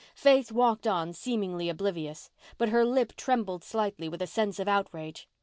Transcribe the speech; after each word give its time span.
Faith 0.15 0.51
walked 0.51 0.87
on, 0.87 1.13
seemingly 1.13 1.69
oblivious. 1.69 2.31
But 2.57 2.69
her 2.69 2.83
lip 2.83 3.13
trembled 3.15 3.63
slightly 3.63 4.09
with 4.09 4.23
a 4.23 4.25
sense 4.25 4.57
of 4.57 4.67
outrage. 4.67 5.29